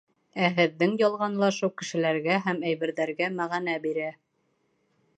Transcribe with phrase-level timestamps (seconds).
[0.45, 4.13] Ә һеҙҙең ялғанлашыу кешеләргә һәм әйберҙәргә мәғәнә бирә.